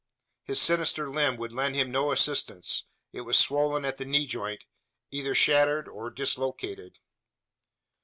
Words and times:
His 0.45 0.59
sinister 0.59 1.11
limb 1.11 1.37
would 1.37 1.51
lend 1.53 1.75
him 1.75 1.91
no 1.91 2.11
assistance: 2.11 2.85
it 3.13 3.21
was 3.21 3.37
swollen 3.37 3.85
at 3.85 3.99
the 3.99 4.03
knee 4.05 4.25
joint 4.25 4.63
either 5.11 5.35
shattered 5.35 5.87
or 5.87 6.09
dislocated. 6.09 6.97